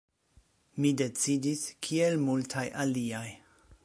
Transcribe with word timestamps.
Mi 0.85 0.93
decidis, 1.01 1.61
kiel 1.87 2.17
multaj 2.29 2.65
aliaj. 2.85 3.27